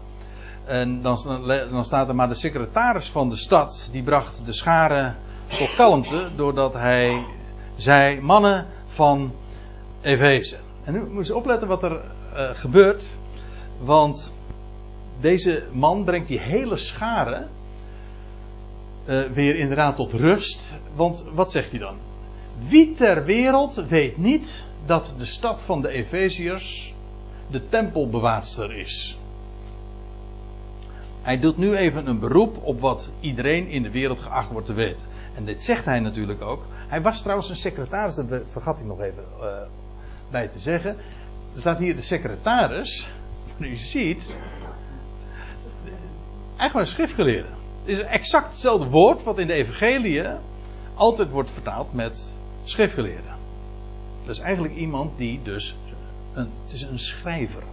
[0.65, 1.17] En dan,
[1.71, 5.15] dan, staat er maar de secretaris van de stad, die bracht de scharen
[5.47, 7.25] tot kalmte, doordat hij
[7.75, 9.31] zei, mannen van
[10.01, 10.57] Efeze.
[10.83, 13.17] En nu moet je opletten wat er uh, gebeurt,
[13.79, 14.33] want
[15.19, 17.49] deze man brengt die hele scharen
[19.05, 20.73] uh, weer inderdaad tot rust.
[20.95, 21.95] Want wat zegt hij dan?
[22.57, 26.93] Wie ter wereld weet niet dat de stad van de Efeziërs
[27.51, 29.17] de tempelbewaarster is?
[31.21, 34.73] Hij doet nu even een beroep op wat iedereen in de wereld geacht wordt te
[34.73, 35.07] weten.
[35.35, 36.65] En dit zegt hij natuurlijk ook.
[36.87, 39.61] Hij was trouwens een secretaris, dat vergat ik nog even uh,
[40.31, 40.95] bij te zeggen.
[41.53, 43.07] Er staat hier de secretaris.
[43.57, 44.35] Maar u ziet.
[46.57, 47.49] Eigenlijk een schriftgeleerde.
[47.81, 50.23] Het is exact hetzelfde woord wat in de Evangelie
[50.95, 52.32] altijd wordt vertaald met
[52.63, 53.29] schriftgeleerde.
[54.21, 55.75] Dat is eigenlijk iemand die dus.
[56.33, 57.63] Een, het is een schrijver.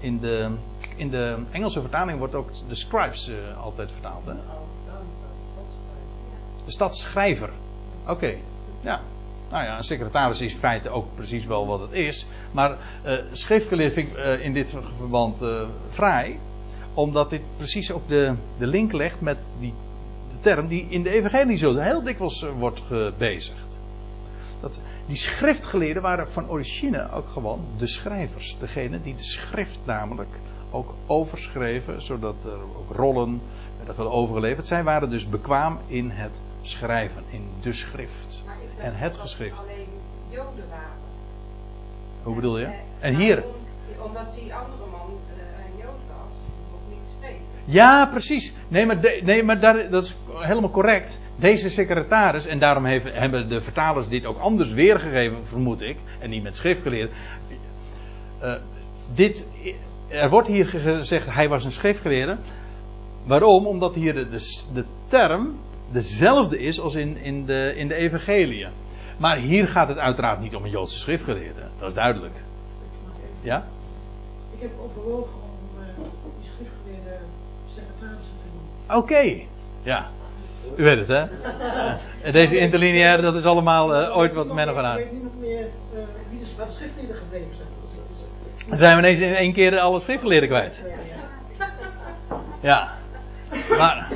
[0.00, 0.50] In de
[0.96, 4.26] in de Engelse vertaling wordt ook de scribes uh, altijd vertaald.
[4.26, 4.34] Hè?
[6.64, 7.50] De stadschrijver.
[8.06, 8.36] Oké,
[8.80, 9.00] ja.
[9.50, 12.26] Nou ja, een secretaris is in feite ook precies wel wat het is.
[12.52, 13.12] Maar uh,
[13.68, 15.38] vind ik uh, in dit verband
[15.90, 16.38] fraai.
[16.94, 19.74] Omdat dit precies ook de, de link legt met die
[20.30, 23.75] de term die in de evangelie zo heel dikwijls wordt gebezigd.
[24.66, 28.56] Dat, die schriftgeleerden waren van origine ook gewoon de schrijvers.
[28.58, 30.28] Degene die de schrift namelijk
[30.70, 33.40] ook overschreven, zodat er ook rollen
[33.84, 34.66] werden overgeleverd.
[34.66, 38.44] Zij waren dus bekwaam in het schrijven, in de schrift.
[38.78, 39.58] en het geschrift.
[39.58, 39.88] alleen
[40.28, 40.98] Joden waren.
[42.22, 42.64] Hoe bedoel je?
[42.64, 43.44] En, en hier.
[43.98, 46.34] Omdat die andere man uh, een Jood was,
[46.70, 47.44] nog niet spreken.
[47.64, 48.52] Ja, precies.
[48.68, 51.18] Nee, maar, de, nee, maar daar, dat is helemaal correct.
[51.36, 56.30] Deze secretaris, en daarom heeft, hebben de vertalers dit ook anders weergegeven, vermoed ik, en
[56.30, 57.12] niet met schrift geleerd.
[58.42, 58.54] Uh,
[59.14, 59.48] dit
[60.08, 62.36] er wordt hier gezegd, hij was een schriftgeleerde.
[63.24, 63.66] Waarom?
[63.66, 65.54] Omdat hier de, de, de, term
[65.92, 68.66] dezelfde is als in, in, de, in de evangelie.
[69.18, 71.62] Maar hier gaat het uiteraard niet om een Joodse schriftgeleerde.
[71.78, 72.34] Dat is duidelijk.
[73.40, 73.64] Ja?
[74.54, 76.04] Ik heb overwogen om uh,
[76.40, 77.18] die schriftgeleerde
[77.66, 78.96] secretaris te doen.
[78.96, 79.12] Oké.
[79.12, 79.48] Okay.
[79.82, 80.10] Ja.
[80.76, 82.32] U weet het, hè?
[82.32, 84.98] Deze interlineair, dat is allemaal uh, ooit wat men gedaan.
[84.98, 86.00] Ik weet niet nog meer uh,
[86.30, 87.68] wie de, waar de schriftgeleerde gebleven zijn.
[88.68, 90.82] Dan zijn we ineens in één keer alle schriftgeleerden kwijt.
[92.60, 92.88] Ja.
[93.78, 94.12] Maar.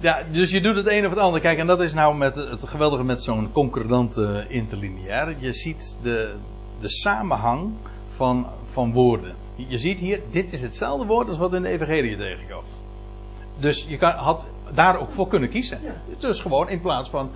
[0.00, 1.40] Ja, dus je doet het een of het ander.
[1.40, 5.34] Kijk, en dat is nou met het geweldige met zo'n concordante interlineair.
[5.38, 6.34] Je ziet de,
[6.80, 7.72] de samenhang
[8.14, 9.34] van, van woorden.
[9.54, 12.81] Je ziet hier, dit is hetzelfde woord als wat in de Evangelie tegenkomt.
[13.58, 15.80] Dus je kan, had daar ook voor kunnen kiezen.
[16.18, 17.30] Dus gewoon in plaats van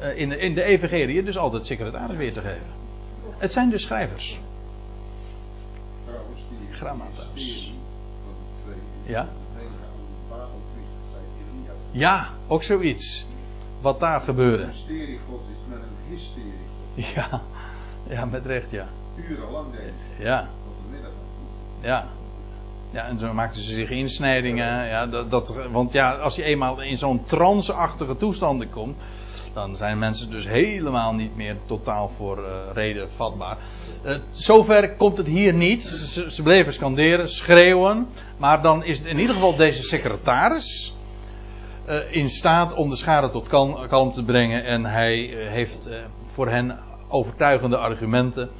[0.00, 2.66] uh, in, de, in de Evangelie dus altijd secretaris weer te geven.
[3.38, 4.40] Het zijn dus schrijvers.
[6.70, 7.72] Grammata's.
[9.06, 9.28] Ja.
[11.90, 13.26] Ja, ook zoiets.
[13.80, 14.64] Wat daar gebeurde.
[14.64, 16.52] Het mysterie gods is met een hysterie.
[17.14, 17.42] Ja,
[18.08, 18.88] ja met recht, ja.
[19.16, 20.24] Urenlang denk ik.
[20.24, 21.12] Ja, Tot de middag
[21.80, 22.06] ja.
[22.92, 24.88] Ja, en zo maakten ze zich insnijdingen.
[24.88, 28.96] Ja, dat, dat, want ja, als je eenmaal in zo'n tranceachtige toestanden komt,
[29.52, 33.56] dan zijn mensen dus helemaal niet meer totaal voor eh, reden vatbaar.
[34.02, 35.82] Eh, zover komt het hier niet.
[36.28, 38.06] Ze, bleven scanderen, schreeuwen.
[38.36, 40.94] Maar dan is in ieder geval deze secretaris
[41.84, 43.48] eh, in staat om de schade tot
[43.88, 44.64] kalm, te brengen.
[44.64, 45.88] En hij heeft
[46.32, 46.78] voor hen
[47.08, 48.50] overtuigende argumenten.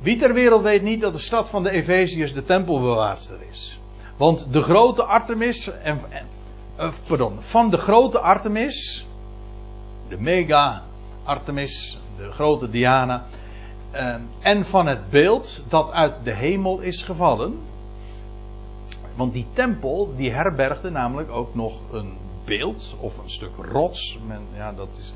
[0.00, 3.78] Wie ter wereld weet niet dat de stad van de Efeziërs de tempelbewaarster is.
[4.16, 6.00] Want de grote Artemis, en,
[6.76, 6.88] eh,
[7.38, 9.06] van de grote Artemis,
[10.08, 10.82] de mega
[11.24, 13.26] Artemis, de grote Diana,
[13.90, 17.58] ehm, en van het beeld dat uit de hemel is gevallen.
[19.14, 24.18] Want die tempel, die herbergde namelijk ook nog een beeld of een stuk rots.
[24.26, 25.12] Men, ja, dat is,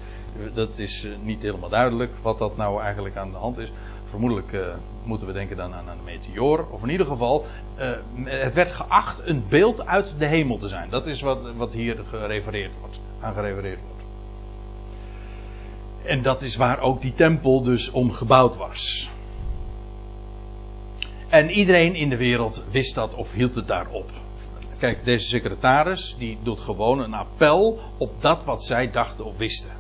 [0.55, 3.73] dat is eh, niet helemaal duidelijk wat dat nou eigenlijk aan de hand is.
[4.12, 6.66] Vermoedelijk eh, moeten we denken dan aan een meteoor.
[6.70, 7.46] Of in ieder geval,
[7.77, 7.90] eh,
[8.25, 10.90] het werd geacht een beeld uit de hemel te zijn.
[10.90, 14.03] Dat is wat, wat hier gerefereerd wordt, aan gerefereerd wordt.
[16.05, 19.11] En dat is waar ook die tempel dus om gebouwd was.
[21.29, 24.11] En iedereen in de wereld wist dat of hield het daarop.
[24.79, 29.70] Kijk, deze secretaris die doet gewoon een appel op dat wat zij dachten of wisten.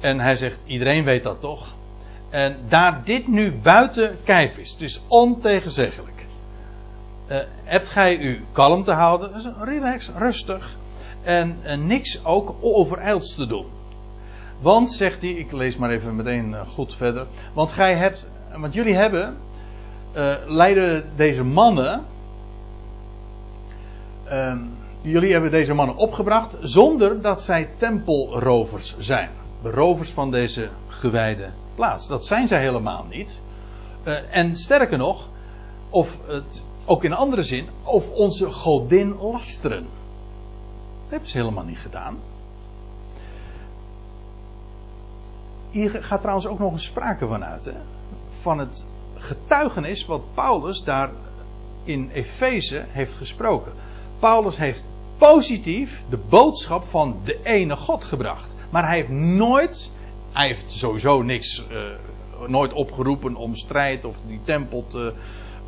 [0.00, 1.76] En hij zegt, iedereen weet dat toch?
[2.30, 6.26] En daar dit nu buiten kijf is, het is ontegenzeggelijk.
[7.26, 10.76] eh, hebt gij u kalm te houden, relax, rustig.
[11.22, 13.66] En niks ook overijlds te doen.
[14.60, 17.26] Want, zegt hij, ik lees maar even meteen eh, goed verder.
[17.54, 19.36] Want gij hebt, want jullie hebben,
[20.12, 22.04] eh, leiden deze mannen,
[24.24, 24.58] ehm,
[25.00, 29.30] jullie hebben deze mannen opgebracht zonder dat zij tempelrovers zijn.
[29.62, 32.06] Berovers van deze gewijde plaats.
[32.06, 33.42] Dat zijn zij helemaal niet.
[34.02, 35.28] Eh, en sterker nog,
[35.90, 39.80] of het, ook in andere zin, of onze godin lasteren.
[39.80, 42.18] Dat hebben ze helemaal niet gedaan.
[45.70, 47.64] Hier gaat trouwens ook nog een sprake van uit.
[47.64, 47.72] Hè?
[48.40, 51.10] Van het getuigenis wat Paulus daar
[51.84, 53.72] in Efeze heeft gesproken.
[54.18, 54.84] Paulus heeft
[55.18, 58.54] positief de boodschap van de ene God gebracht.
[58.70, 59.92] Maar hij heeft nooit,
[60.38, 65.12] hij heeft sowieso niks, uh, nooit opgeroepen om strijd of die tempel te,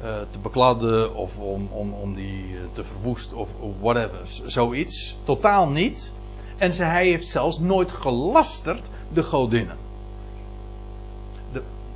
[0.03, 4.21] uh, te bekladden of om, om, om die uh, te verwoesten of, of whatever.
[4.47, 5.17] Zoiets.
[5.25, 6.13] Totaal niet.
[6.57, 9.77] En ze, hij heeft zelfs nooit gelasterd de godinnen.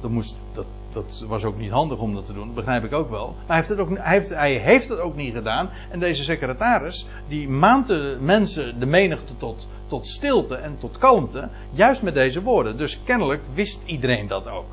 [0.01, 2.93] Dat, moest, dat, dat was ook niet handig om dat te doen, dat begrijp ik
[2.93, 3.27] ook wel.
[3.27, 5.71] Maar hij heeft, het ook, hij, heeft, hij heeft het ook niet gedaan.
[5.91, 11.49] En deze secretaris, die maand de mensen, de menigte tot, tot stilte en tot kalmte,
[11.71, 12.77] juist met deze woorden.
[12.77, 14.71] Dus kennelijk wist iedereen dat ook.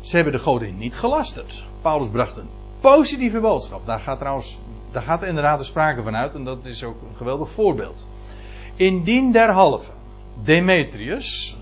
[0.00, 1.64] Ze hebben de godin niet gelasterd.
[1.82, 2.48] Paulus bracht een
[2.80, 3.86] positieve boodschap.
[3.86, 4.58] Daar gaat trouwens,
[4.92, 8.06] daar gaat inderdaad de sprake van uit en dat is ook een geweldig voorbeeld.
[8.76, 9.90] Indien derhalve
[10.44, 11.56] Demetrius,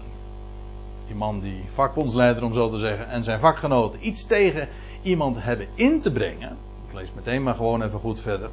[1.06, 4.68] die man die vakbondsleider om zo te zeggen, en zijn vakgenoten iets tegen
[5.02, 6.56] iemand hebben in te brengen.
[6.88, 8.50] Ik lees meteen maar gewoon even goed verder.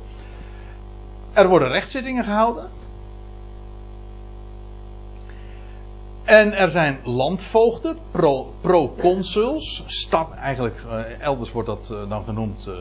[1.34, 2.82] Er worden rechtszittingen gehouden.
[6.24, 12.68] En er zijn landvoogden, pro, proconsuls, stad, eigenlijk uh, elders wordt dat uh, dan genoemd
[12.68, 12.76] uh,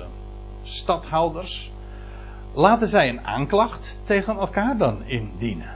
[0.62, 1.70] stadhouders.
[2.54, 5.70] Laten zij een aanklacht tegen elkaar dan indienen.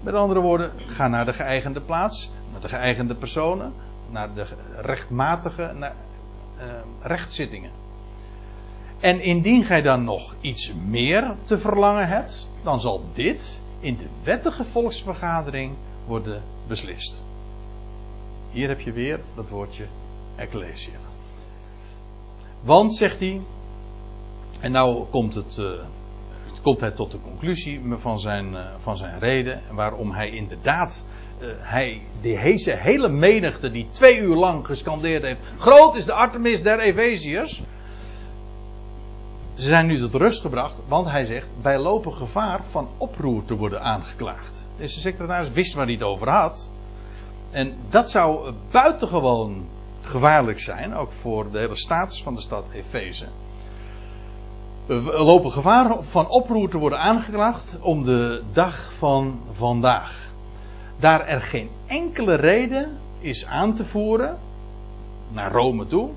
[0.00, 3.72] Met andere woorden, ga naar de geëigende plaats, naar de geëigende personen,
[4.10, 4.46] naar de
[4.80, 5.94] rechtmatige naar,
[7.00, 7.70] rechtszittingen.
[9.00, 14.06] En indien gij dan nog iets meer te verlangen hebt, dan zal dit in de
[14.22, 15.74] wettige volksvergadering
[16.06, 17.22] worden beslist.
[18.50, 19.86] Hier heb je weer dat woordje
[20.36, 20.98] ecclesia.
[22.60, 23.40] Want, zegt hij,
[24.60, 25.70] en nou komt het, uh,
[26.62, 31.04] komt hij tot de conclusie van zijn, uh, van zijn reden, waarom hij inderdaad,
[31.40, 32.02] uh, hij,
[32.78, 37.62] hele menigte die twee uur lang gescandeerd heeft, groot is de Artemis der Efeziërs.
[39.54, 43.56] Ze zijn nu tot rust gebracht, want hij zegt, wij lopen gevaar van oproer te
[43.56, 44.61] worden aangeklaagd.
[44.82, 46.70] Deze secretaris wist waar hij het over had.
[47.50, 49.66] En dat zou buitengewoon
[50.00, 53.26] gevaarlijk zijn, ook voor de hele status van de stad Efeze.
[54.86, 60.32] We lopen gevaar van oproer te worden aangeklaagd om de dag van vandaag.
[60.98, 64.38] Daar er geen enkele reden is aan te voeren
[65.28, 66.10] naar Rome toe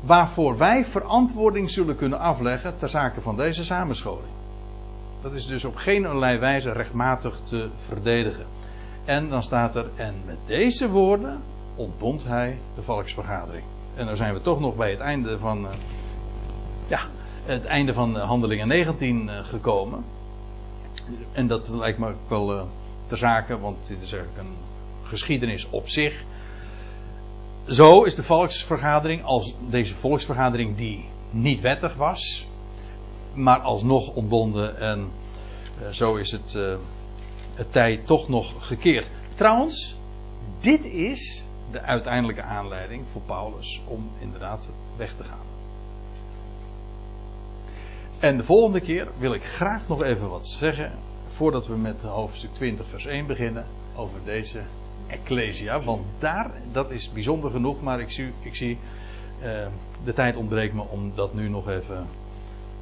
[0.00, 4.39] waarvoor wij verantwoording zullen kunnen afleggen ter zake van deze samenscholing.
[5.22, 8.46] Dat is dus op geen allerlei wijze rechtmatig te verdedigen.
[9.04, 11.42] En dan staat er, en met deze woorden
[11.74, 13.64] ontbond hij de volksvergadering.
[13.94, 15.70] En dan zijn we toch nog bij het einde van, uh,
[16.86, 17.00] ja,
[17.44, 20.04] het einde van Handelingen 19 uh, gekomen.
[21.32, 22.62] En dat lijkt me ook wel uh,
[23.06, 24.56] ter zake, want dit is eigenlijk een
[25.02, 26.24] geschiedenis op zich.
[27.66, 32.46] Zo is de volksvergadering, als deze volksvergadering die niet wettig was,
[33.32, 35.10] maar alsnog ontbonden en
[35.90, 36.56] zo is het
[37.60, 39.10] het tijd toch nog gekeerd.
[39.34, 39.96] Trouwens,
[40.60, 45.48] dit is de uiteindelijke aanleiding voor Paulus om inderdaad weg te gaan.
[48.18, 50.92] En de volgende keer wil ik graag nog even wat zeggen.
[51.28, 53.66] Voordat we met hoofdstuk 20, vers 1 beginnen.
[53.94, 54.60] Over deze
[55.06, 55.82] Ecclesia.
[55.82, 57.82] Want daar, dat is bijzonder genoeg.
[57.82, 58.78] Maar ik zie, ik zie
[59.42, 59.66] uh,
[60.04, 62.06] de tijd ontbreekt me om dat nu nog even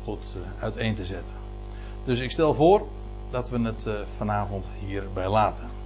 [0.08, 1.34] goed uh, uiteen te zetten.
[2.04, 2.82] Dus ik stel voor
[3.30, 5.77] dat we het uh, vanavond hierbij laten.